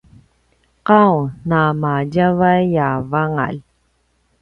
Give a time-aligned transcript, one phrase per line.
[0.87, 1.15] qau
[1.49, 3.59] na madjavay a vangalj